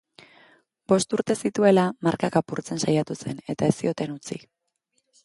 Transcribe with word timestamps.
Bost 0.93 1.11
urte 1.17 1.35
zituela 1.49 1.83
markak 2.07 2.37
apurtzen 2.41 2.81
saiatu 2.87 3.19
zen 3.27 3.45
eta 3.55 3.71
ez 3.73 3.77
zioten 3.83 4.17
utzi. 4.17 4.39